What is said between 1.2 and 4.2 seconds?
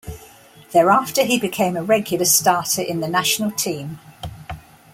he became a regular starter in the national team.